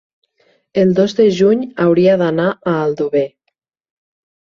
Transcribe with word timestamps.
el 0.83 0.93
dos 0.99 1.15
de 1.19 1.27
juny 1.41 1.63
hauria 1.87 2.17
d'anar 2.25 2.51
a 2.51 2.77
Aldover. 2.89 3.27